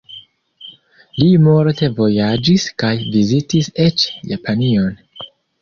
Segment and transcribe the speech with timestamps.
[1.17, 5.01] Li multe vojaĝis kaj vizitis eĉ Japanion.